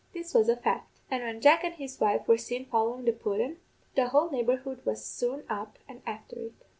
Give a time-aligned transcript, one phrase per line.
[0.15, 3.57] This was a fact; and when Jack and his wife were seen followin' the pudden,
[3.93, 6.55] the whole neighbourhood was soon up and afther it.